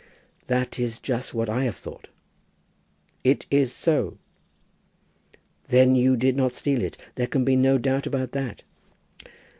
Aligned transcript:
"That 0.47 0.79
is 0.79 0.97
just 0.97 1.31
what 1.35 1.47
I 1.47 1.65
have 1.65 1.75
thought." 1.75 2.07
"It 3.23 3.45
is 3.51 3.71
so." 3.71 4.17
"Then 5.67 5.93
you 5.93 6.17
did 6.17 6.35
not 6.35 6.53
steal 6.55 6.81
it. 6.81 6.97
There 7.13 7.27
can 7.27 7.45
be 7.45 7.55
no 7.55 7.77
doubt 7.77 8.07
about 8.07 8.31
that." 8.31 8.63